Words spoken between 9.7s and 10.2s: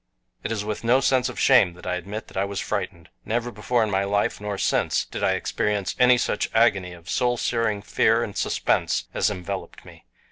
me.